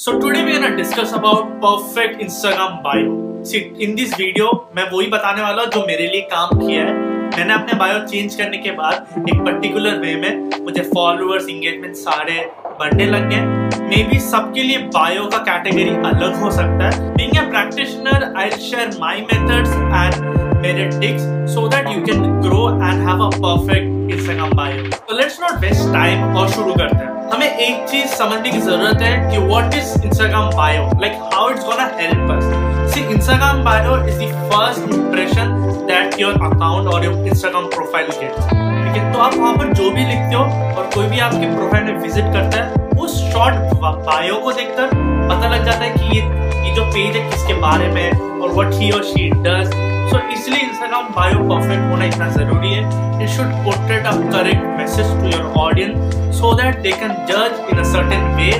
So 0.00 0.12
today 0.20 0.44
we're 0.44 0.60
gonna 0.60 0.76
discuss 0.76 1.12
about 1.12 1.60
perfect 1.60 2.20
Instagram 2.24 2.84
bio. 2.84 3.14
See, 3.42 3.62
in 3.84 3.96
this 3.96 4.12
video 4.20 4.50
मैं 4.76 4.84
वही 4.90 5.06
बताने 5.14 5.42
वाला 5.42 5.62
हूँ 5.62 5.70
जो 5.72 5.80
मेरे 5.86 6.06
लिए 6.08 6.20
काम 6.32 6.58
किया 6.58 6.84
है। 6.84 6.92
मैंने 7.36 7.54
अपने 7.54 7.78
बायो 7.78 7.98
चेंज 8.06 8.34
करने 8.34 8.58
के 8.58 8.70
बाद 8.76 9.24
एक 9.28 9.40
पर्टिकुलर 9.46 9.98
वे 10.00 10.14
में 10.20 10.62
मुझे 10.64 10.82
फॉलोअर्स 10.94 11.48
इंगेजमेंट 11.48 11.96
सारे 11.96 12.38
बढ़ने 12.78 13.06
लग 13.06 13.28
गए। 13.30 13.80
मे 13.88 14.04
बी 14.10 14.20
सबके 14.28 14.62
लिए 14.62 14.78
बायो 14.94 15.26
का 15.34 15.38
कैटेगरी 15.50 15.88
अलग 16.12 16.40
हो 16.42 16.50
सकता 16.60 16.90
है। 16.90 17.14
Being 17.16 17.36
a 17.38 17.48
practitioner 17.50 18.32
I 18.38 18.50
share 18.68 18.96
my 19.00 19.20
methods 19.32 19.74
and 19.74 20.56
मेरे 20.62 20.88
tips 21.00 21.54
so 21.54 21.68
that 21.74 21.88
you 21.88 22.04
can 22.06 22.40
grow 22.48 22.64
and 22.70 23.06
have 23.08 23.26
a 23.26 23.30
perfect 23.36 24.14
Instagram 24.14 24.56
bio 24.62 24.88
तो 25.08 25.18
लेट्स 25.18 25.40
नॉट 25.40 25.60
वेस्ट 25.66 25.92
टाइम 25.94 26.36
और 26.36 26.48
शुरू 26.50 26.74
करते 26.74 26.96
हैं। 26.96 27.07
हमें 27.32 27.46
एक 27.46 27.88
चीज़ 27.88 28.06
समझने 28.16 28.50
की 28.50 28.60
ज़रूरत 28.60 29.02
है 29.02 29.30
कि 29.30 29.38
what 29.38 29.74
is 29.74 30.04
Instagram 30.06 30.50
bio 30.56 30.84
like 31.00 31.12
how 31.34 31.50
it's 31.50 31.64
gonna 31.64 31.84
help 31.98 32.30
us 32.32 32.94
see 32.94 33.00
Instagram 33.14 33.62
bio 33.64 33.96
is 34.08 34.18
the 34.20 34.28
first 34.52 34.94
impression 34.94 35.52
that 35.88 36.18
your 36.20 36.34
account 36.46 36.88
और 36.94 37.04
योर 37.04 37.26
इंस्टाग्राम 37.28 37.66
प्रोफ़ाइल 37.74 38.06
गेट्स 38.20 38.46
ठीक 38.48 38.96
है? 38.96 39.12
तो 39.12 39.18
आप 39.18 39.34
वहाँ 39.34 39.56
पर 39.56 39.72
जो 39.72 39.90
भी 39.90 40.04
लिखते 40.04 40.34
हो 40.34 40.42
और 40.42 40.90
कोई 40.94 41.06
भी 41.06 41.18
आपके 41.26 41.54
प्रोफ़ाइल 41.54 41.84
में 41.84 42.00
विज़िट 42.02 42.32
करता 42.32 42.62
है, 42.62 42.86
उस 42.98 43.20
शॉर्ट 43.32 43.74
बायो 44.06 44.38
को 44.44 44.52
देखकर 44.52 44.86
पता 45.28 45.48
लग 45.48 45.64
जाता 45.64 45.84
है 45.84 45.90
कि 45.90 46.16
ये 46.16 46.22
ये 46.66 46.74
जो 46.74 46.84
पेज 46.84 47.16
है, 47.16 47.30
किसके 47.30 47.54
बारे 47.60 47.88
में 47.88 48.40
और 48.40 48.52
व्हाट 48.52 48.74
ही 48.74 48.90
और 48.90 49.04
शी 49.04 49.30
डज 49.30 49.70
सो 50.10 50.18
इसलिए 50.34 50.60
इंस्टाग्राम 50.68 51.04
बायो 51.16 51.38
परफेक्ट 51.48 51.90
होना 51.90 52.04
इतना 52.04 52.28
ज़रूरी 52.38 52.72
है। 52.74 52.82
It 53.22 53.28
should 53.36 53.52
portrait 53.64 54.06
a 54.06 54.12
correct 54.32 54.64
message 54.78 55.06
to 55.20 55.36
your 55.36 55.52
audience 55.66 56.16
so 56.38 56.48
that 56.58 56.76
they 56.82 56.90
can 56.98 57.12
judge 57.28 57.70
in 57.70 57.78
a 57.82 57.84
certain 57.92 58.26
way 58.34 58.50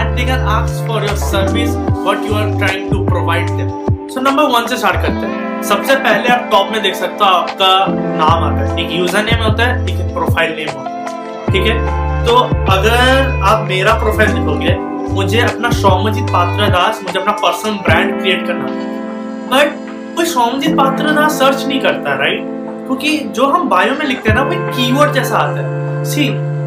and 0.00 0.18
they 0.18 0.24
can 0.26 0.42
ask 0.50 0.82
for 0.88 0.98
your 1.04 1.16
service, 1.22 1.72
what 2.04 2.20
you 2.26 2.36
are 2.40 2.44
trying 2.60 2.84
to 2.90 3.00
provide 3.08 3.48
them. 3.60 3.72
So, 4.14 4.22
number 4.26 4.44
one 4.52 4.66
से 4.68 4.76
start 4.76 5.00
करते 5.02 5.30
हैं। 5.30 5.62
सबसे 5.70 5.96
पहले 6.04 6.28
आप 6.34 6.48
top 6.52 6.70
में 6.72 6.80
देख 6.82 6.94
सकते 6.94 7.24
हो 7.24 7.30
आपका 7.30 7.70
नाम 8.20 8.44
आता 8.44 8.60
है। 8.60 8.84
एक 8.84 8.92
यूज़र 8.98 9.24
नेम 9.24 9.42
होता 9.44 9.66
है, 9.66 9.82
एक 9.84 10.14
प्रोफ़ाइल 10.14 10.54
नेम 10.56 10.70
होता 10.76 10.90
है। 10.90 11.52
ठीक 11.52 11.66
है? 11.66 11.76
तो 12.26 12.36
अगर 12.72 13.40
आप 13.50 13.66
मेरा 13.68 13.94
प्रोफ़ाइल 14.02 14.30
लिखोगे 14.34 14.76
मुझे 15.14 15.40
अपना 15.40 15.70
सौमजीत 15.80 16.30
पात्रा 16.32 16.68
दास 16.78 17.02
मुझे 17.02 17.18
अपना 17.18 17.32
पर्सनल 17.42 17.74
ब्रांड 17.88 18.20
क्रिएट 18.20 18.46
करना 18.46 18.66
बट 19.50 19.83
कोई 20.14 20.26
सौमजीत 20.26 20.76
पात्रा 20.76 21.12
दास 21.12 21.38
सर्च 21.38 21.64
नहीं 21.66 21.80
करता 21.80 22.14
राइट 22.14 22.52
क्योंकि 22.86 23.18
जो 23.36 23.46
हम 23.46 23.68
बायो 23.68 23.94
में 23.94 24.06
लिखते 24.06 24.30
हैं 24.30 24.36
ना, 24.36 24.42
वो 24.42 24.72
कीवर्ड 24.72 25.12
जैसा 25.12 25.36
आता 25.36 25.60
है। 25.60 26.04
सी 26.04 26.26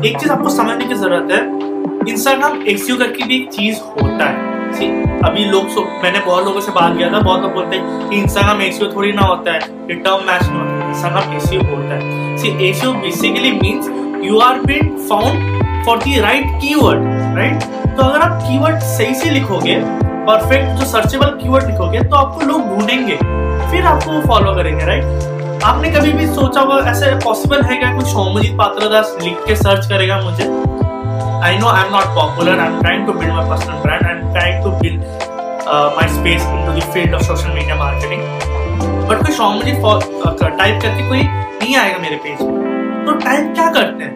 एक 0.09 0.17
चीज़ 0.19 0.31
आपको 0.31 0.49
समझने 0.49 0.85
की 0.85 0.95
ज़रूरत 0.95 1.31
है 1.31 2.11
इंस्टाग्राम 2.11 2.61
एक्सियो 2.63 2.97
करके 2.97 3.23
भी 3.23 3.35
एक 3.35 3.49
चीज़ 3.51 3.79
होता 4.01 4.25
है। 4.25 4.73
सी 4.73 4.87
अभी 5.25 5.45
लोग 5.45 5.67
सो, 5.69 5.81
मैंने 6.03 6.19
बहुत 6.19 6.45
लोगों 6.45 6.61
से 6.61 6.71
बात 6.71 6.97
किया 6.97 7.11
था, 7.13 7.19
बहुत 7.19 7.41
लोग 7.41 7.53
बोलते 7.53 7.75
हैं 7.75 8.09
कि 8.09 8.15
इंस्टाग्राम 8.15 8.61
एक्सियो 8.61 8.91
थोड़ी 8.95 9.11
ना 9.11 9.21
होता 9.21 9.51
है, 9.51 9.59
ये 9.59 9.95
मैच 9.95 10.43
नहीं 10.43 10.59
होता 10.59 10.83
है 10.83 10.89
इंस्टाग्राम 10.89 11.33
एक्सियो 11.35 11.61
होता 11.61 11.95
है। 11.95 12.37
See 12.37 12.67
SEO 12.67 12.93
basically 12.93 13.51
means 13.51 13.89
you 14.25 14.39
are 14.39 14.59
been 14.61 14.95
found 15.09 15.85
for 15.85 15.97
the 15.97 16.19
right 16.19 16.59
keyword 16.61 17.03
right 17.37 17.63
तो 17.97 18.03
अगर 18.03 18.19
आप 18.19 18.41
कीवर्ड 18.41 18.79
सही 18.95 19.15
से 19.15 19.29
लिखोगे 19.29 19.75
परफेक्ट 20.27 20.79
जो 20.79 20.85
सर्चेबल 20.85 21.29
कीवर्ड 21.41 21.65
लिखोगे 21.67 21.99
तो 22.01 22.15
आपको 22.15 22.45
लोग 22.47 22.67
ढूंढेंगे। 22.69 23.15
फिर 23.71 23.85
आपको 23.85 24.11
वो 24.11 24.21
फॉलो 24.27 24.55
करेंगे 24.55 24.85
राइट 24.85 25.63
आपने 25.65 25.89
कभी 25.91 26.11
भी 26.13 26.25
सोचा 26.27 26.61
हुआ 26.61 26.79
ऐसे 26.89 27.11
पॉसिबल 27.23 27.61
है 27.65 27.75
क्या? 27.77 27.95
कुछ 27.95 28.05
सोमजीत 28.07 28.57
पात्रदास 28.57 29.15
लिख 29.21 29.37
के 29.47 29.55
सर्च 29.55 29.87
करेगा 29.89 30.19
मुझे। 30.21 30.43
I 30.43 31.57
know 31.57 31.67
I 31.67 31.83
am 31.83 31.93
not 31.95 32.05
popular 32.15 32.59
I 32.59 32.67
am 32.67 32.79
trying 32.81 33.05
to 33.07 33.13
build 33.13 33.33
my 33.33 33.49
personal 33.49 33.81
brand 33.81 34.05
I 34.05 34.11
am 34.11 34.33
trying 34.33 34.63
to 34.63 34.71
build 34.79 35.01
my 35.95 36.07
space 36.09 36.41
in 36.43 36.65
to 36.65 36.91
field 36.93 37.15
of 37.15 37.23
social 37.23 37.53
media 37.53 37.75
marketing 37.75 38.21
but 39.09 39.25
कोई 39.25 39.35
Somjit 39.35 39.75
type 39.77 40.81
करके 40.81 41.07
कोई 41.09 41.23
नहीं 41.23 41.75
आएगा 41.77 41.97
मेरे 41.99 42.15
page 42.23 42.41
में। 42.41 43.05
तो 43.05 43.13
type 43.19 43.53
क्या 43.55 43.69
करते 43.71 44.03
हैं? 44.03 44.13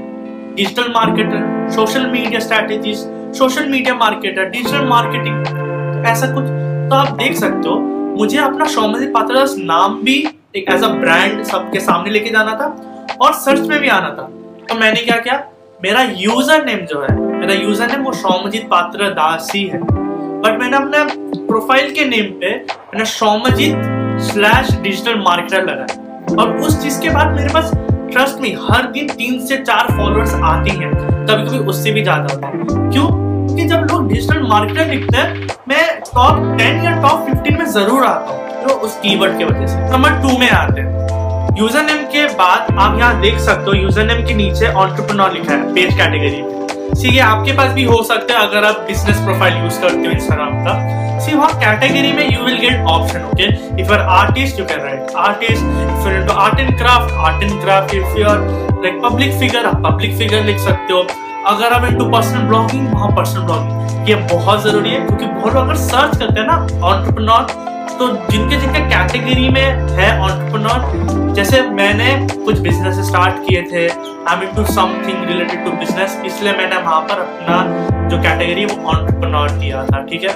Digital 0.56 0.92
marketer 0.94 1.70
social 1.76 2.06
media 2.12 2.40
strategies 2.40 3.08
social 3.38 3.68
media 3.70 3.96
marketer 3.96 4.50
digital 4.50 4.86
marketing 4.88 5.61
ऐसा 6.06 6.28
कुछ 6.34 6.44
तो 6.90 6.96
आप 6.96 7.12
देख 7.18 7.38
सकते 7.38 7.70
हो। 7.70 7.76
मुझे 8.18 8.38
अपना 8.40 8.66
सोमजीत 8.68 9.14
पात्रदास 9.14 9.56
नाम 9.60 10.02
भी 10.04 10.18
एक 10.56 10.70
एज 10.70 10.84
अ 10.84 10.88
ब्रांड 10.90 11.44
सबके 11.46 11.80
सामने 11.80 12.12
लेके 12.12 12.30
जाना 12.30 12.56
था 12.56 13.16
और 13.22 13.34
सर्च 13.36 13.68
में 13.68 13.80
भी 13.80 13.88
आना 13.90 14.10
था। 14.10 14.30
तो 14.70 14.76
मैंने 14.80 15.02
क्या 15.02 15.18
किया? 15.18 15.44
मेरा 15.80 16.02
यूज़र 16.18 16.66
नेम 16.66 16.86
जो 16.86 17.02
है, 17.02 17.16
मेरा 17.16 17.54
यूज़र 17.54 17.92
नेम 17.92 18.04
वो 18.04 18.14
सौमजीत 18.14 18.68
पात्र 18.70 19.10
दास 19.12 19.52
ही। 19.56 19.66
है 19.66 19.80
बट 19.80 20.60
मैंने 20.60 20.78
अपने 20.78 21.04
प्रोफ़ाइल 21.38 21.92
के 21.94 22.06
नेम 22.06 22.26
पे 22.42 22.56
मैंने 22.56 23.06
सौमजीत 23.08 24.22
स्लैश 24.24 24.72
डिजिटल 24.74 25.20
मार्केटर 25.20 25.66
लगाया। 25.66 26.36
और 26.36 26.56
उस 26.58 26.82
चीज़ 26.84 27.02
के 27.02 27.10
बाद 27.10 27.36
मेरे 27.36 27.54
पास 27.54 27.72
ट्रस्ट 28.12 28.40
में 28.42 28.56
हर 28.62 28.86
दिन 28.92 29.08
तीन 29.10 29.40
से 29.48 29.58
चार 29.60 29.88
फॉलोअर्स 29.90 30.34
आते 30.36 30.70
हैं। 30.72 30.92
कभी 30.94 31.46
कभी 31.48 31.58
उससे 31.66 31.92
भी 31.92 32.02
ज़्यादा 32.04 32.34
होता 32.34 32.48
है। 32.48 32.90
क्यों? 32.90 33.08
क्योंकि 33.52 33.64
जब 33.70 33.88
लोग 33.92 34.08
डिजिटल 34.08 34.42
मार्केटर 34.48 34.88
लिखते 34.88 35.18
हैं, 35.18 35.48
मैं 35.70 35.86
टॉप 36.02 36.36
टेन 36.58 36.84
या 36.84 36.92
टॉप 37.02 37.26
फिफ्टीन 37.26 37.58
में 37.60 37.66
ज़रूर 37.72 38.04
आता 38.06 38.32
हूँ 38.32 38.64
तो 38.64 38.74
उस 38.86 38.96
कीवर्ड 39.00 39.38
के 39.38 39.46
वजह 39.46 39.66
से। 39.68 39.78
नंबर 39.90 40.12
टू 40.22 40.38
में 40.40 40.50
आते 40.50 40.82
हैं। 40.82 41.58
यूज़र 41.58 41.84
नेम 41.86 42.04
के 42.12 42.26
बाद 42.36 42.68
आप 42.74 42.98
यहाँ 43.00 43.20
देख 43.22 43.40
सकते 43.40 43.66
हो 43.66 43.74
यूज़र 43.74 44.06
नेम 44.06 44.24
के 44.28 44.34
नीचे 44.34 44.68
ऑन्टरप्रनोर 44.74 45.34
लिखा 45.34 45.54
है 45.54 45.74
पेज 45.74 45.94
कैटेगरी 45.98 47.00
सी 47.00 47.10
ये 47.10 47.20
आपके 47.22 47.52
पास 47.58 47.72
भी 47.74 47.84
हो 47.84 48.02
सकता 48.04 48.38
है 48.38 48.48
अगर 48.48 48.66
आप 48.66 48.80
बिज़नेस 48.88 49.20
प्रोफ़ाइल 49.26 49.58
यूज़ 49.64 49.80
करते 49.82 50.08
हो 50.08 50.12
इंस्टाग्राम 50.12 50.64
का। 50.66 51.20
सी 51.26 51.36
वहाँ 51.36 51.60
कैटेगरी 51.60 52.12
में 52.14 52.24
you 52.28 52.44
will 52.46 52.58
get 52.60 52.86
option 52.92 53.26
okay 53.26 53.48
if 53.82 53.82
you 53.82 53.94
are 53.94 54.06
artist 54.20 54.60
you 54.60 54.66
can 54.66 54.80
write 54.84 55.16
artist 55.26 55.64
if 55.64 56.08
you 56.10 56.38
art 56.38 56.60
and 56.60 56.78
craft 56.78 57.14
art 57.26 57.44
and 57.44 57.62
craft 57.62 57.96
if 57.96 58.18
you 58.20 58.28
are 58.28 58.40
like 58.84 59.02
public 59.04 59.34
figure 59.40 59.66
आप 59.66 59.84
public 59.86 60.18
figure 60.18 60.44
लिख 60.46 60.58
सकते 60.60 60.94
हो। 60.94 61.06
अगर 61.48 61.74
आप 61.74 61.84
into 61.86 62.06
personal 62.12 62.42
blogging 62.48 62.88
वहाँ 62.94 63.10
personal 63.16 63.44
blogging 63.44 64.10
ये 64.10 64.16
बहुत 64.32 64.62
ज़रूरी 64.64 64.90
है, 64.90 65.00
क्योंकि 65.08 65.26
बहुत 65.26 65.54
लोग 65.54 65.64
अगर 65.64 65.76
सर्च 65.78 66.18
करते 66.18 66.40
हैं 66.40 66.48
ना 66.48 66.56
ऑन्टरप्रनोर 66.88 67.70
तो 68.00 68.08
जिनके 68.32 68.58
जिनके 68.58 68.80
कैटेगरी 68.90 69.50
में 69.50 69.62
है 69.98 70.10
ऑन्टरप्रनोर 70.20 71.34
जैसे 71.36 71.62
मैंने 71.72 72.10
कुछ 72.36 72.60
बिज़नेस 72.60 73.00
स्टार्ट 73.08 73.36
किए 73.48 73.62
थे 73.72 73.88
I 73.88 74.38
mean 74.40 74.54
to 74.56 74.66
something 74.74 75.24
related 75.28 75.66
to 75.66 75.72
business 75.80 76.22
इसलिए 76.26 76.54
मैंने 76.58 76.78
वहाँ 76.78 77.02
पर 77.02 77.20
अपना 77.20 78.08
जो 78.10 78.22
कैटेगरी 78.24 78.66
वो 78.66 78.90
ऑन्टरप्रनोर 78.90 79.50
दिया 79.52 79.84
था, 79.86 80.02
ठीक 80.06 80.24
है? 80.24 80.36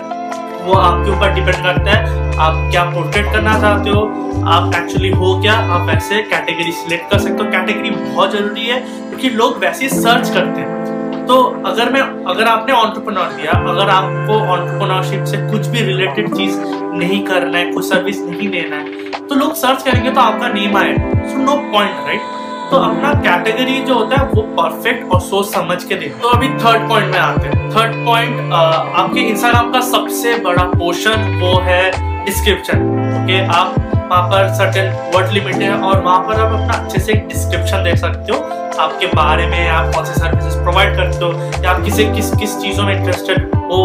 वो 0.66 0.74
आपके 0.74 1.12
ऊपर 1.12 1.34
डिपेंड 1.34 1.56
करता 1.56 1.92
है, 1.92 2.38
आप 2.40 2.70
क्या 2.72 2.84
पोर्ट्रेट 2.92 3.26
करना 3.34 3.60
चाहते 3.62 3.90
हो, 3.90 4.02
आप 4.48 4.76
एक्चुअली 4.76 5.10
हो 5.12 5.40
क्या, 5.42 5.54
आप 5.54 5.88
वैसे 5.88 6.22
कैटेगरी 6.32 6.72
सिलेक्ट 6.74 7.10
कर 7.12 7.20
सकते 7.20 7.44
हो। 7.44 7.52
कैटेगरी 7.52 7.90
बहुत 7.90 8.32
ज़रूरी 8.32 8.66
है, 8.68 8.80
क्योंकि 8.80 9.30
लोग 9.32 9.58
वैसे 9.60 9.90
सर्च 9.90 10.30
करते 10.30 10.62
हैं। 10.62 10.85
तो 11.28 11.36
अगर 11.66 11.92
मैं, 11.92 12.02
अगर 12.26 12.48
आपने 12.48 12.74
ऑन्टरप्रनोर 12.74 13.28
दिया 13.32 13.52
अगर 13.72 13.90
आपको 13.90 14.34
ऑन्टरप्रनोरशिप 14.54 15.24
से 15.24 15.38
कुछ 15.52 15.68
भी 15.68 15.82
रिलेटेड 15.84 16.34
चीज़ 16.36 16.60
नहीं 16.96 17.24
करना 17.26 17.58
है, 17.58 17.72
कुछ 17.72 17.86
सर्विस 17.86 18.20
नहीं 18.20 18.50
लेना 18.50 18.76
है 18.76 19.28
तो 19.28 19.36
लोग 19.36 19.54
सर्च 19.56 19.84
करेंगे 19.84 20.12
तो 20.12 20.22
आपका 20.22 20.48
नेम 20.50 20.78
आए 20.78 20.94
सो 21.30 21.38
नो 21.38 21.56
पॉइंट 21.72 22.08
राइट 22.08 22.34
तो 22.72 22.78
अपना 22.78 23.14
कैटेगरी 23.22 23.80
जो 23.80 23.94
होता 23.94 24.22
है 24.22 24.28
वो 24.30 24.42
परफेक्ट 24.60 25.12
और 25.14 25.20
सोच 25.22 25.46
समझ 25.46 25.84
के 25.84 25.96
दे 25.96 26.08
तो 26.22 26.28
अभी 26.28 26.48
थर्ड 26.64 26.88
पॉइंट 26.90 27.12
में 27.12 27.20
आते 27.20 27.48
हैं। 27.48 27.70
थर्ड 27.72 28.06
पॉइंट 28.06 28.54
आपके 28.54 29.20
इंस्टाग्राम 29.20 29.72
का 29.74 29.82
सबसे 29.90 30.38
बड़ा 30.40 30.64
पोर्शन 30.64 31.40
वो 31.42 31.60
है 31.62 31.82
डिस्क्रिप्शन 32.26 32.88
ओके 33.16 33.40
आप 33.58 33.76
वहाँ 33.96 34.22
पर 34.30 34.54
सर्टेन 34.54 34.92
वर्ड 35.16 35.32
लिमिट 35.32 35.56
है 35.56 35.72
और 35.74 36.02
वहाँ 36.02 36.20
पर 36.20 36.42
आप 36.42 36.54
अपना 36.54 36.74
अच्छे 36.74 37.00
से 37.00 37.14
डिस्क्रिप्शन 37.30 37.84
दे 37.84 37.96
सकते 37.98 38.34
हो। 38.34 38.40
आपके 38.80 39.08
बारे 39.08 39.46
में 39.48 39.68
आप 39.70 39.94
कौन 39.96 40.06
से 40.06 40.14
सर्विसेज़ 40.14 40.58
प्रोवाइड 40.64 40.96
करते 40.96 41.26
हो, 41.26 41.32
या 41.64 41.72
आप 41.72 41.84
किसे, 41.84 42.06
किस 42.06 42.32
किस 42.32 42.58
चीज़ों 42.62 42.86
में 42.86 42.96
इंटरेस्टेड 42.96 43.54
हो, 43.56 43.84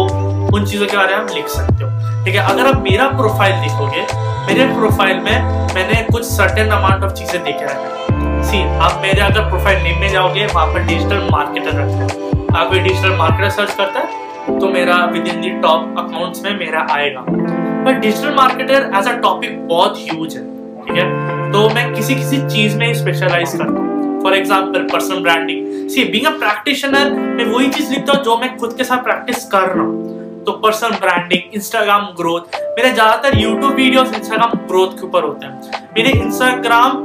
उन 0.55 0.65
चीज़ों 0.65 0.87
के 0.87 0.97
बारे 0.97 1.15
में 1.15 1.21
आप 1.21 1.29
लिख 1.35 1.47
सकते 1.49 1.83
हो। 1.83 2.23
ठीक 2.25 2.35
है, 2.35 2.41
अगर 2.43 2.67
आप 2.67 2.81
मेरा 2.83 3.07
प्रोफ़ाइल 3.11 3.61
देखोगे, 3.61 4.05
मेरे 4.47 4.65
प्रोफ़ाइल 4.73 5.19
में 5.19 5.37
मैंने 5.75 6.01
कुछ 6.11 6.23
सर्टेन 6.25 6.69
अमाउंट 6.71 7.03
ऑफ़ 7.03 7.11
चीज़ें 7.13 7.43
देखे 7.43 7.65
रखे 7.65 7.99
सी 8.43 8.61
आप 8.79 8.99
मेरे 9.01 9.21
अगर 9.21 9.49
प्रोफ़ाइल 9.49 9.83
नेम 9.83 9.99
में 9.99 10.09
जाओगे, 10.11 10.45
वहाँ 10.45 10.65
पर 10.73 10.83
डिजिटल 10.85 11.27
मार्केटर 11.31 11.77
रखते 11.77 12.03
हैं। 12.03 12.09
आप 12.55 12.73
डिजिटल 12.73 13.15
मार्केटर 13.17 13.49
सर्च 13.51 13.73
करता 13.73 13.99
है 13.99 14.59
तो 14.59 14.69
मेरा 14.69 14.95
with 15.05 15.27
in 15.27 15.41
the 15.41 15.49
top 15.61 15.99
accounts 15.99 16.41
में 16.43 16.57
मेरा 16.59 16.85
आएगा। 16.91 17.23
पर 17.85 17.99
digital 17.99 18.33
marketer 18.35 18.89
as 18.97 19.07
a 19.07 19.11
topic 19.21 19.67
बहुत 19.67 19.97
ह्यूज 19.99 20.35
है, 20.35 20.43
ठीक 20.81 20.97
है? 20.97 21.51
तो 21.51 21.69
मैं 21.69 21.93
किसी 21.93 22.15
किसी 22.15 22.37
चीज़ 22.47 22.77
में 22.77 22.93
स्पेशलाइज 22.93 23.51
करता 23.51 23.71
हूँ। 23.71 23.90
For 24.23 24.33
example 24.35 24.87
personal 24.91 25.19
branding 25.23 25.89
see 25.89 26.03
being 26.05 26.25
a 26.25 26.37
practitioner 26.37 27.11
मैं 27.11 27.45
वही 27.45 27.69
चीज़ 27.69 27.91
लिखता 27.91 28.13
हूँ 28.13 28.23
जो 28.23 28.37
मैं 28.37 28.55
खुद 28.57 28.73
के 28.77 28.83
साथ 28.83 29.03
प्रैक्टिस 29.03 29.45
कर 29.51 29.67
रहा 29.67 29.83
हूँ। 29.83 30.43
तो 30.45 30.51
पर्सनल 30.59 30.97
ब्रांडिंग 30.99 31.55
इंस्टाग्राम 31.55 32.05
ग्रोथ 32.17 32.55
मेरे 32.77 32.91
ज़्यादातर 32.91 33.37
यूट्यूब 33.37 33.73
वीडियोस 33.73 34.13
इंस्टाग्राम 34.15 34.51
ग्रोथ 34.67 34.97
के 34.99 35.05
ऊपर 35.07 35.23
होते 35.23 35.45
हैं। 35.45 35.89
मेरे 35.97 36.11
इंस्टाग्राम 36.19 36.97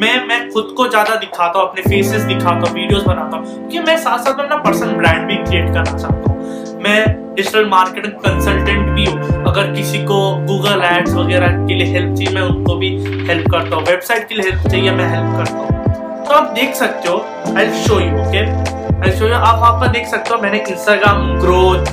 में 0.00 0.26
मैं 0.28 0.38
खुद 0.50 0.72
को 0.76 0.86
ज़्यादा 0.88 1.14
दिखाता 1.16 1.58
हूँ, 1.58 1.68
अपने 1.68 1.82
फेसेस 1.82 2.22
दिखाता 2.22 2.68
हूँ 2.68 2.74
वीडियोस 2.74 3.02
बनाता 3.04 3.36
हूँ। 3.36 3.44
क्योंकि 3.46 3.80
मैं 3.80 3.96
साथ 3.98 4.18
साथ 4.18 4.40
अपना 4.40 4.56
पर्सनल 4.62 4.94
ब्रांड 4.94 5.26
भी 5.28 5.36
क्रिएट 5.44 5.72
करना 5.74 5.98
चाहता 5.98 6.30
हूँ। 6.30 6.82
मैं 6.84 7.34
डिजिटल 7.34 7.68
मार्केटिंग 7.68 8.12
कंसल्टेंट 8.24 8.88
भी 8.88 9.04
हूँ। 9.04 9.44
अगर 9.44 9.72
किसी 9.74 10.04
को 10.04 10.18
गूगल 10.46 10.82
एड्स 10.84 11.14
वगैरह 11.14 11.66
के 11.66 11.74
लिए 11.74 11.92
हेल्प 11.92 12.14
चाहिए, 12.16 12.34
मैं 12.34 12.42
उनको 12.42 12.76
भी 12.76 12.96
हेल्प 13.28 13.50
करता 13.50 13.76
हूँ। 13.76 13.84
वेबसाइट 13.84 14.28
के 14.28 14.34
लिए 14.34 14.50
हेल्प 14.50 14.68
चाहिए, 14.68 14.90
मैं 14.92 15.08
हेल्प 15.10 15.36
करता 15.36 15.58
हूँ। 15.58 15.73
तो 16.34 16.38
आप 16.38 16.46
देख 16.54 16.74
सकते 16.74 17.08
हो 17.08 17.16
I 17.56 17.66
show 17.82 17.98
you 18.00 18.20
okay 18.20 18.38
I 19.00 19.10
show 19.18 19.26
you 19.26 19.34
आप 19.34 19.58
वहाँ 19.58 19.72
पर 19.80 19.88
देख 19.88 20.06
सकते 20.06 20.34
हो, 20.34 20.40
मैंने 20.42 20.58
इंस्टाग्राम 20.70 21.38
ग्रोथ 21.40 21.92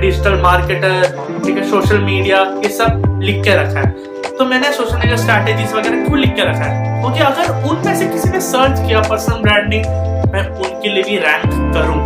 डिजिटल 0.00 0.40
मार्केटर 0.42 1.02
ठीक 1.44 1.56
है 1.56 1.68
सोशल 1.70 1.98
मीडिया 2.00 2.38
ये 2.64 2.68
सब 2.68 3.20
लिख 3.22 3.42
के 3.44 3.56
रखा 3.56 3.80
है। 3.80 3.90
तो 4.38 4.44
मैंने 4.44 4.72
सोशल 4.72 4.96
मीडिया 4.96 5.16
स्ट्रैटेजीज 5.16 5.72
वगैरह 5.72 6.04
क्यों 6.06 6.18
लिख 6.18 6.34
के 6.36 6.48
रखा 6.50 6.64
है। 6.64 7.02
क्योंकि 7.02 7.20
अगर 7.20 7.68
उनमें 7.70 7.94
से 7.96 8.06
किसी 8.06 8.28
ने 8.28 8.40
सर्च 8.40 8.80
किया 8.86 9.00
पर्सनल 9.10 9.42
ब्रांडिंग 9.42 9.84
मैं 10.32 10.46
उनके 10.48 10.88
लिए 10.88 11.02
भी 11.02 11.18
रैंक 11.26 11.46
करूँ। 11.74 12.00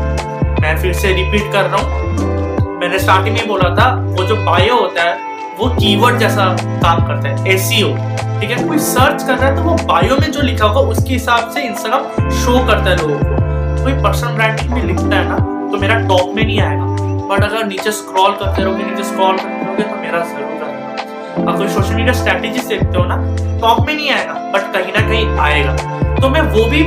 मैं 0.61 0.77
फिर 0.83 0.93
से 0.95 1.13
रिपीट 1.15 1.53
कर 1.53 1.65
रहा 1.65 1.83
हूँ। 1.83 2.79
मैंने 2.81 2.99
स्टार्टिंग 2.99 3.37
में 3.37 3.47
बोला 3.49 3.75
था, 3.77 3.93
वो 4.09 4.25
जो 4.25 4.45
बायो 4.45 4.81
होता 4.81 5.03
है, 5.03 5.19
वो 5.59 5.69
कीवर्ड 5.77 6.19
जैसा 6.19 6.55
काम 6.61 7.07
करता 7.07 7.29
है 7.29 7.55
एसीओ 7.55 7.97
ठीक 8.41 8.51
है? 8.51 8.57
कोई 8.67 8.79
सर्च 8.81 9.23
कर 9.23 9.35
रहा 9.35 9.49
है 9.49 9.57
तो 9.57 9.63
वो 9.63 9.75
बायो 9.87 10.17
में 10.17 10.31
जो 10.33 10.43
लिखा 10.43 10.67
होगा, 10.67 10.81
उसके 10.91 11.13
हिसाब 11.13 11.51
से 11.51 11.63
इंस्टाग्राम 11.63 12.31
शो 12.35 12.59
करता 12.67 12.91
है 12.91 12.97
लोगों 12.97 13.19
को। 13.19 13.83
कोई 13.83 13.93
पर्सनल 14.03 14.35
ब्रांडिंग 14.35 14.73
में 14.73 14.83
लिखता 14.85 15.17
है 15.17 15.29
ना 15.29 15.37
तो 15.71 15.79
मेरा 15.81 15.99
टॉप 16.09 16.33
में 16.35 16.45
नहीं 16.45 16.61
आएगा। 16.61 16.85
बट 17.27 17.45
अगर 17.45 17.65
नीचे 17.67 17.93
स्क्रॉल 17.93 18.33
करते 18.35 18.63
रहोगे, 18.63 18.85
नीचे 18.85 19.05
स्क्रॉल 19.05 19.37
करते 19.37 19.65
रहोगे 19.65 19.83
तो 19.83 19.97
मेरा 19.97 20.21
ज़रूर 20.25 20.63
आएगा। 20.65 21.51
आप 21.51 21.57
कोई 21.57 21.69
सोशल 21.69 21.95
मीडिया 21.95 22.13
स्ट्रेटेजी 22.15 22.61
देखते 22.69 22.99
हो 22.99 23.05
ना 23.05 23.17
टॉप 23.61 23.87
में 23.87 23.95
नहीं 23.95 24.11
आएगा 24.11 24.33
बट 24.55 24.73
कहीं 24.73 24.93
ना 24.93 25.09
कहीं 25.09 25.39
आएगा। 25.41 25.73
तो 26.21 26.29
मैं 26.29 26.41
वो 26.53 26.65
भी 26.71 26.83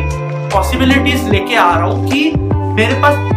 पॉसिबिलिटीज 0.54 1.28
लेके 1.30 1.56
आ 1.56 1.74
रहा 1.76 1.86
हूँ 1.86 2.10
कि 2.10 2.32
मेरे 2.76 3.02
पास 3.02 3.28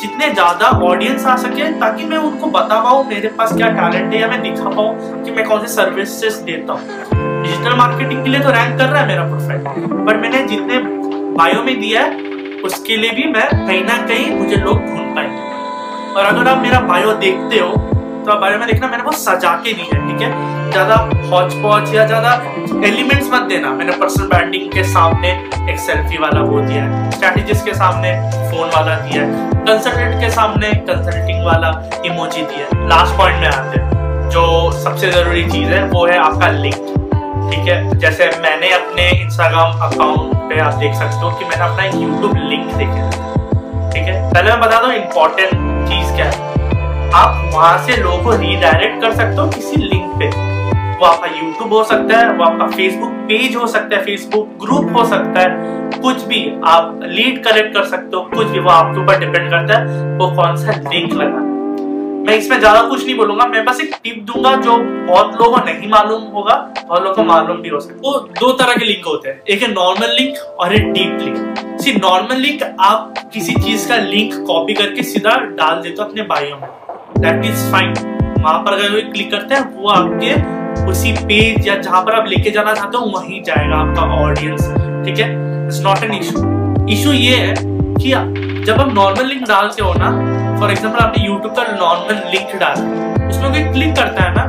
जितने 0.00 0.28
ज़्यादा 0.30 0.66
ऑडियंस 0.86 1.24
आ 1.26 1.36
सके, 1.36 1.70
ताकि 1.80 2.04
मैं 2.04 2.18
उनको 2.18 2.46
बता 2.48 2.80
पाऊँ 2.82 3.04
मेरे 3.08 3.28
पास 3.38 3.52
क्या 3.56 3.68
टैलेंट 3.70 4.12
है 4.12 4.20
या 4.20 4.28
मैं 4.28 4.40
दिखा 4.42 4.68
पाऊँ 4.70 5.22
कि 5.24 5.30
मैं 5.30 5.44
कौन 5.48 5.66
से 5.66 5.72
सर्विसेज़ 5.74 6.40
देता 6.44 6.72
हूँ। 6.72 7.39
डिजिटल 7.60 7.76
मार्केटिंग 7.78 8.22
के 8.24 8.30
लिए 8.30 8.40
तो 8.40 8.50
रैंक 8.50 8.78
कर 8.78 8.86
रहा 8.86 9.00
है 9.00 9.06
मेरा 9.08 9.22
प्रोफ़ाइल 9.22 10.04
बट 10.04 10.20
मैंने 10.20 10.42
जितने 10.48 10.78
बायो 11.36 11.62
में 11.62 11.80
दिया 11.80 12.02
है, 12.02 12.10
उसके 12.64 12.96
लिए 12.96 13.10
भी 13.10 13.24
मैं 13.32 13.46
कहीं 13.48 13.82
ना 13.84 13.96
कहीं 14.06 14.30
मुझे 14.36 14.56
लोग 14.56 14.78
ढूंढ 14.78 15.14
पाएँगे। 15.16 16.14
और 16.14 16.24
अगर 16.24 16.48
आप 16.48 16.62
मेरा 16.62 16.80
बायो 16.88 17.12
देखते 17.16 17.58
हो 17.58 17.68
तो 18.24 18.32
आप 18.32 18.40
बायो 18.40 18.58
में 18.58 18.66
देखना, 18.68 18.88
मैंने 18.88 19.02
बहुत 19.02 19.18
सजा 19.18 19.52
के 19.64 19.72
दी 19.72 19.82
है, 19.82 19.98
ठीक 20.06 20.22
है? 20.22 20.70
ज़्यादा 20.70 20.94
हॉच 21.30 21.54
पॉच 21.62 21.94
या 21.94 22.04
ज़्यादा 22.06 22.32
एलिमेंट्स 22.86 23.28
मत 23.32 23.42
देना। 23.48 23.70
मैंने 23.72 23.92
पर्सनल 24.00 24.26
ब्रांडिंग 24.28 24.70
के 24.72 24.84
सामने 24.86 25.30
एक 25.72 25.78
सेल्फी 25.80 26.18
वाला 26.18 26.40
वो 26.42 26.60
दिया 26.60 26.84
है 26.84 27.10
स्ट्रेटेजिस्ट 27.10 27.64
के 27.64 27.74
सामने 27.74 28.14
फ़ोन 28.50 28.68
वाला 28.68 28.94
दिया 29.00 29.24
है 29.24 29.50
कंसल्टेंट 29.66 30.20
के 30.20 30.30
सामने 30.30 30.72
कंसल्टिंग 30.88 31.44
वाला 31.46 31.70
इमोजी 32.06 32.42
दिया 32.42 32.66
है। 32.66 32.88
लास्ट 32.88 33.16
पॉइंट 33.18 33.40
में 33.40 33.48
आते 33.48 33.78
हैं। 33.78 34.28
जो 34.30 34.70
सबसे 34.74 35.10
ज़रूरी 35.10 35.44
चीज़ 35.50 35.68
है, 35.68 35.84
वो 35.84 36.06
है 36.06 36.18
आपका 36.20 36.50
लिंक 36.58 36.98
ठीक 37.50 37.68
है? 37.68 37.98
जैसे 37.98 38.26
मैंने 38.42 38.70
अपने 38.72 39.08
इंस्टाग्राम 39.22 39.72
अकाउंट 39.82 40.34
पे 40.50 40.60
आप 40.60 40.74
देख 40.74 40.94
सकते 40.94 41.16
हो 41.16 41.30
कि 41.30 41.44
मैंने 41.44 41.64
अपना 41.64 41.84
एक 41.84 41.94
यूट्यूब 41.94 42.36
लिंक 42.36 42.74
देखा 42.74 42.92
है 42.92 43.10
ठीक 43.90 44.02
है? 44.02 44.30
पहले 44.30 44.50
मैं 44.50 44.60
बता 44.60 44.80
दू 44.80 44.90
इम्पोर्टेंट 44.90 45.88
चीज़ 45.88 46.14
क्या 46.16 46.26
है। 46.26 46.48
आप 47.14 47.50
वहाँ 47.54 47.78
से 47.78 47.96
लोगों 47.96 48.24
को 48.24 48.36
रीडायरेक्ट 48.36 49.00
कर 49.02 49.14
सकते 49.14 49.40
हो 49.40 49.48
किसी 49.48 49.76
लिंक 49.76 50.10
पे। 50.18 50.28
वो 50.98 51.06
आपका 51.06 51.26
यूट्यूब 51.26 51.72
हो 51.72 51.84
सकता 51.84 52.18
है, 52.18 52.32
वो 52.32 52.44
आपका 52.44 52.66
फेसबुक 52.66 53.10
पेज 53.10 53.56
हो 53.56 53.66
सकता 53.66 53.96
है 53.96 54.04
फेसबुक 54.04 54.48
ग्रुप 54.60 54.96
हो 54.96 55.04
सकता 55.04 55.40
है। 55.40 55.48
कुछ 56.00 56.24
भी 56.24 56.60
आप 56.64 57.00
लीड 57.02 57.44
कलेक्ट 57.44 57.74
कर 57.74 57.84
सकते 57.84 58.16
हो, 58.16 58.22
कुछ 58.34 58.46
भी 58.46 58.58
वो 58.58 58.70
आपके 58.70 59.00
ऊपर 59.00 59.18
डिपेंड 59.18 59.50
करता 59.50 59.78
है, 59.78 59.84
वो 60.16 60.30
कौन 60.36 60.56
सा 60.56 60.72
लिंक 60.72 61.12
लगा 61.12 61.49
मैं 62.20 62.36
इसमें 62.36 62.58
ज़्यादा 62.58 62.80
कुछ 62.82 63.04
नहीं 63.04 63.16
बोलूँगा, 63.16 63.46
मैं 63.46 63.64
बस 63.64 63.80
एक 63.80 63.94
टिप 64.04 64.22
दूँगा 64.26 64.54
जो 64.56 64.76
बहुत 65.06 65.32
लोगों 65.32 65.50
को 65.50 65.64
नहीं 65.64 65.88
मालूम 65.90 66.22
होगा, 66.32 66.54
बहुत 66.78 67.02
लोगों 67.02 67.14
को 67.14 67.22
मालूम 67.24 67.56
भी 67.58 67.68
हो 67.68 67.80
सकता 67.80 67.94
है। 67.94 68.00
वो 68.02 68.18
दो 68.40 68.52
तरह 68.54 68.74
के 68.74 68.84
लिंक 68.84 69.06
होते 69.06 69.28
हैं, 69.28 69.40
एक 69.44 69.62
है 69.62 69.72
नॉर्मल 69.72 70.14
लिंक 70.14 70.38
और 70.60 70.74
एक 70.74 70.92
deep 70.92 71.18
link 71.20 71.78
see 71.80 71.92
normal 71.94 72.36
link 72.38 72.62
आप 72.80 73.14
किसी 73.32 73.54
चीज़ 73.56 73.88
का 73.88 73.96
लिंक 73.98 74.34
कॉपी 74.46 74.74
करके 74.74 75.02
सीधा 75.04 75.36
डाल 75.36 75.82
देते 75.82 76.02
हो 76.02 76.08
अपने 76.08 76.22
बायो 76.24 76.56
में। 76.56 76.68
दैट 77.18 77.44
इज़ 77.44 77.70
फाइन 77.72 77.94
वहाँ 78.38 78.58
पर 78.58 78.72
अगर 78.72 78.90
कोई 78.90 79.02
क्लिक 79.02 79.30
करते 79.30 79.54
हैं, 79.54 79.74
वो 79.74 79.88
आपके 79.90 80.88
उसी 80.90 81.12
पेज 81.14 81.66
या 81.68 81.74
जहाँ 81.76 82.02
पर 82.04 82.14
आप 82.14 82.28
लेके 82.28 82.50
जाना 82.50 82.74
चाहते 82.74 82.98
हो, 82.98 83.04
वहीं 83.16 83.42
जाएगा 83.42 83.76
आपका 83.76 84.02
ऑडियंस 84.20 84.68
ठीक 85.06 85.18
है? 85.18 85.30
It's 85.66 85.80
not 85.82 86.04
an 86.04 86.14
issue 86.14 86.86
issue 86.92 87.12
ये 87.12 87.36
है 87.36 87.54
कि 87.56 88.10
जब 88.64 88.80
आप 88.80 88.92
नॉर्मल 88.94 89.26
लिंक 89.26 89.42
डालते 89.48 89.82
हो 89.82 89.92
ना 89.96 90.10
फॉर 90.60 90.70
एग्ज़ाम्पल 90.70 90.98
आपने 91.00 91.24
यूट्यूब 91.24 91.54
का 91.56 91.62
नॉर्मल 91.74 92.22
लिंक 92.30 92.54
डाला। 92.60 93.28
उसमें 93.28 93.50
कोई 93.50 93.62
क्लिक 93.72 93.94
करता 93.96 94.22
है 94.22 94.34
ना 94.34 94.42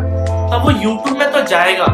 तब 0.51 0.63
वो 0.63 0.71
यूट्यूब 0.71 1.17
में 1.17 1.31
तो 1.31 1.41
जाएगा 1.49 1.85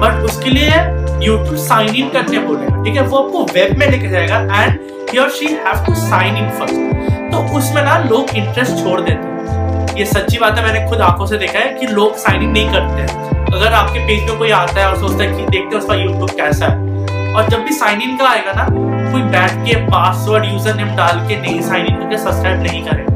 बट 0.00 0.24
उसके 0.24 0.50
लिए 0.50 0.80
यूट्यूब 1.22 1.56
साइन 1.58 1.94
इन 1.96 2.08
करने 2.10 2.38
बोलेगा, 2.40 2.82
ठीक 2.84 2.96
है? 2.96 3.02
वो 3.02 3.18
आपको 3.18 3.44
वेब 3.54 3.76
में 3.78 3.86
लेके 3.90 4.08
जाएगा 4.08 4.38
एंड 4.54 5.18
और 5.20 5.30
she 5.30 5.46
have 5.46 5.84
to 5.86 5.94
sign 5.96 6.36
in 6.36 6.48
first 6.58 7.32
तो 7.32 7.38
उसमें 7.58 7.82
ना 7.82 7.98
लोग 8.00 8.34
इंटरेस्ट 8.36 8.82
छोड़ 8.82 9.00
देते 9.00 9.12
हैं। 9.12 9.96
ये 9.98 10.04
सच्ची 10.06 10.38
बात 10.38 10.58
है, 10.58 10.64
मैंने 10.64 10.88
खुद 10.90 11.00
आँखों 11.02 11.26
से 11.26 11.38
देखा 11.38 11.58
है 11.58 11.72
कि 11.74 11.86
लोग 11.88 12.16
साइन 12.18 12.42
इन 12.42 12.50
नहीं 12.50 12.72
करते 12.72 13.00
हैं। 13.02 13.46
अगर 13.46 13.72
आपके 13.74 14.06
पेज 14.06 14.28
में 14.30 14.38
कोई 14.38 14.50
आता 14.50 14.80
है 14.80 14.86
और 14.88 14.96
सोचता 14.98 15.24
है 15.24 15.30
कि 15.30 15.42
देखते 15.42 15.76
हैं 15.76 15.82
उसका 15.82 15.94
यूट्यूब 15.94 16.30
कैसा 16.32 16.66
है। 16.66 17.34
और 17.34 17.48
जब 17.48 17.64
भी 17.64 17.74
साइन 17.74 18.02
इन 18.02 18.16
का 18.16 18.28
आएगा 18.28 18.52
ना, 18.52 18.66
कोई 19.12 19.22
बैठ 19.32 19.52
के 19.66 19.76
पासवर्ड 19.86 20.44
यूज़र 20.44 20.74
नेम 20.74 20.94
डाल 20.96 21.26
के 21.28 21.40
नहीं 21.40 21.60
साइन 21.62 21.86
इन 21.86 22.00
करके 22.00 22.18
सब्सक्राइब 22.18 22.62
नहीं 22.62 22.84
करेगा। 22.84 23.11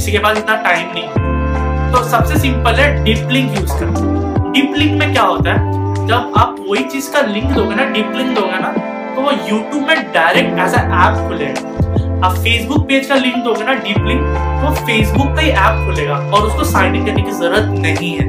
किसी 0.00 0.12
के 0.12 0.18
पास 0.18 0.38
इतना 0.38 0.54
टाइम 0.64 0.92
नहीं 0.92 1.92
तो 1.92 2.02
सबसे 2.10 2.38
सिंपल 2.40 2.74
है 2.74 2.84
डीप 3.04 3.30
लिंक 3.30 3.56
यूज़ 3.56 3.72
करना। 3.80 4.50
डीप 4.52 4.74
लिंक 4.76 4.92
में 4.98 5.12
क्या 5.12 5.22
होता 5.22 5.52
है? 5.52 6.06
जब 6.06 6.32
आप 6.36 6.56
वही 6.68 6.84
चीज़ 6.84 7.10
का 7.12 7.20
लिंक 7.22 7.50
दोगे 7.54 7.74
ना 7.74 7.84
डीप 7.90 8.12
लिंक 8.16 8.34
दोगे 8.36 8.58
ना 8.60 8.70
तो 9.16 9.22
वो 9.22 9.32
यूट्यूब 9.32 9.82
में 9.88 10.12
डायरेक्ट 10.12 10.58
एज 10.58 10.74
ऐप 10.74 11.18
खुलेगा। 11.26 12.26
आप 12.26 12.36
फेसबुक 12.36 12.86
पेज 12.88 13.06
का 13.06 13.14
लिंक 13.16 13.36
दोगे 13.44 13.64
ना 13.64 13.74
डीप 13.82 13.98
लिंक 14.06 14.22
तो 14.62 14.70
फेसबुक 14.86 15.34
का 15.36 15.40
ही 15.40 15.50
ऐप 15.50 15.84
खुलेगा 15.86 16.16
और 16.16 16.46
उसको 16.46 16.64
साइन 16.70 16.96
इन 16.96 17.04
करने 17.06 17.22
की 17.22 17.32
ज़रूरत 17.32 17.68
नहीं 17.80 18.14
है। 18.14 18.26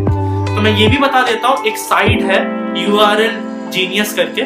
तो 0.56 0.62
मैं 0.62 0.75
ये 0.77 0.88
भी 0.88 0.97
बता 0.97 1.21
देता 1.21 1.47
हूँ, 1.47 1.65
एक 1.65 1.77
साइट 1.77 2.23
है 2.23 2.41
यू 2.81 2.97
आर 3.00 3.21
एल 3.21 3.39
जीनियस 3.73 4.13
करके। 4.13 4.41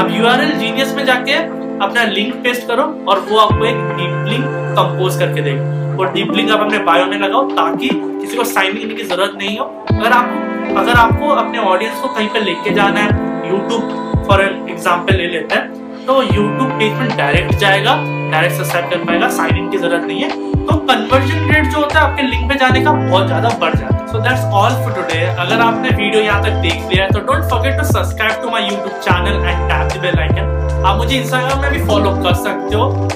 आप 0.00 0.10
यू 0.16 0.26
आर 0.26 0.40
एल 0.40 0.52
जीनियस 0.58 0.94
में 0.96 1.04
जाके 1.06 1.38
अपना 1.84 2.04
लिंक 2.10 2.34
पेस्ट 2.44 2.66
करो 2.68 2.82
और 3.08 3.24
वो 3.30 3.38
आपको 3.38 3.64
एक 3.64 3.88
डीप 3.96 4.28
लिंक 4.32 4.44
कंपोज 4.76 5.18
करके 5.18 5.42
देगा। 5.42 5.82
वो 5.96 6.04
डीप 6.14 6.32
लिंक 6.34 6.50
आप 6.50 6.60
अपने 6.60 6.78
बायो 6.84 7.06
में 7.06 7.18
लगाओ 7.18 7.48
ताकि 7.50 7.88
किसी 7.92 8.36
को 8.36 8.44
साइन 8.46 8.72
करने 8.74 8.94
की 8.94 9.04
ज़रूरत 9.04 9.34
नहीं 9.38 9.58
हो। 9.58 9.64
अगर 9.90 10.12
आपको 10.12 10.76
अगर 10.76 10.96
आपको 10.96 11.28
अपने 11.32 11.58
ऑडियंस 11.60 12.00
को 12.00 12.08
कहीं 12.08 12.28
पर 12.28 12.42
लेके 12.42 12.70
जाना 12.74 13.00
है 13.00 13.50
यूट्यूब 13.50 14.24
फॉर 14.28 14.40
एग्ज़ाम्पल 14.42 15.16
ले 15.16 15.26
लेते 15.28 15.54
हैं 15.54 16.06
तो 16.06 16.22
यूट्यूब 16.22 16.70
पेज 16.78 16.92
में 16.92 17.16
डायरेक्ट 17.16 17.54
जाएगा 17.58 17.94
डायरेक्ट 18.30 18.56
सब्सक्राइब 18.56 18.90
कर 18.90 19.04
पाएगा 19.04 19.28
साइन 19.36 19.56
इन 19.56 19.70
की 19.70 19.78
ज़रूरत 19.78 20.06
नहीं 20.06 20.22
है। 20.22 20.30
तो 20.66 20.76
कन्वर्जन 20.88 21.50
रेट 21.50 21.66
जो 21.66 21.78
होता 21.78 22.00
है 22.00 22.06
आपके 22.06 22.22
लिंक 22.24 22.48
पे 22.48 22.58
जाने 22.58 22.80
का 22.84 22.92
बहुत 22.92 23.26
ज़्यादा 23.26 23.48
बढ़ 23.60 23.74
जाता 23.74 23.96
है। 23.96 24.06
So 24.08 24.18
that's 24.20 24.44
all 24.54 24.82
for 24.82 24.92
today 24.94 25.20
अगर 25.26 25.60
आपने 25.60 25.90
वीडियो 25.92 26.22
यहाँ 26.22 26.42
तक 26.44 26.60
देख 26.62 26.90
लिया 26.90 27.04
है 27.04 27.10
तो 27.10 27.20
don't 27.22 27.50
forget 27.50 27.78
to 27.78 27.84
subscribe 27.92 28.42
to 28.42 28.50
my 28.50 28.62
YouTube 28.64 29.00
channel 29.00 29.44
and 29.44 29.68
tap 29.68 29.92
the 29.92 30.02
bell 30.02 30.18
icon 30.20 30.53
आप 30.86 30.96
मुझे 30.98 31.16
इंस्टाग्राम 31.16 31.60
में 31.60 31.70
भी 31.72 31.78
फॉलो 31.86 32.10
कर 32.22 32.34
सकते 32.34 32.76
हो। 32.76 33.08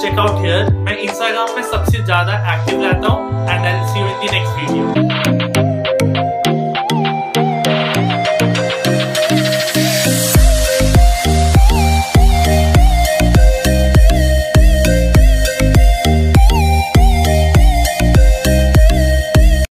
चेकआउट 0.00 0.40
हियर 0.40 0.70
मैं 0.86 0.96
इंस्टाग्राम 0.96 1.54
में 1.56 1.62
सबसे 1.62 2.02
ज़्यादा 2.04 2.38
एक्टिव 2.54 2.82
रहता 2.82 3.12
हूँ 3.12 3.42
and 3.42 3.66
I 3.66 3.86
see 3.88 4.00
you 4.00 4.06
in 4.06 4.18
the 4.20 4.38
next 4.38 4.58
video 4.58 5.31